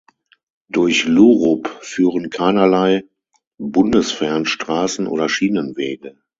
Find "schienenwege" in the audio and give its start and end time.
5.29-6.17